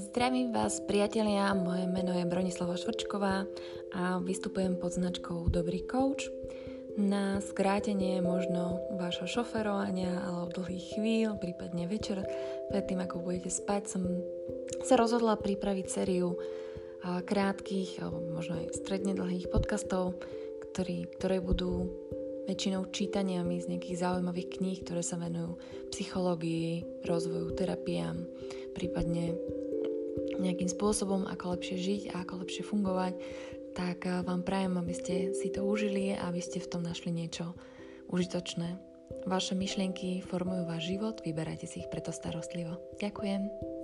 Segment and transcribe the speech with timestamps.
[0.00, 3.44] Zdravím vás, priatelia, moje meno je Bronislava Švrčková
[3.92, 6.24] a vystupujem pod značkou Dobrý coach.
[6.96, 12.24] Na skrátenie možno vášho šoferovania alebo dlhých chvíľ, prípadne večer,
[12.72, 14.08] predtým ako budete spať, som
[14.88, 16.32] sa rozhodla pripraviť sériu
[17.04, 20.16] krátkých alebo možno aj stredne dlhých podcastov,
[20.72, 21.92] ktorý, ktoré budú
[22.48, 25.60] väčšinou čítaniami z nejakých zaujímavých kníh, ktoré sa venujú
[25.92, 28.16] psychológii, rozvoju, terapiám,
[28.74, 29.36] prípadne
[30.40, 33.14] nejakým spôsobom, ako lepšie žiť a ako lepšie fungovať,
[33.76, 37.12] tak eh, vám prajem, aby ste si to užili a aby ste v tom našli
[37.14, 37.54] niečo
[38.10, 38.80] užitočné.
[39.26, 42.78] Vaše myšlienky formujú váš život, vyberajte si ich preto starostlivo.
[42.98, 43.79] Ďakujem.